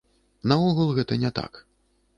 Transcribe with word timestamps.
Наогул 0.51 0.89
гэта 0.97 1.19
не 1.27 1.33
так. 1.41 1.65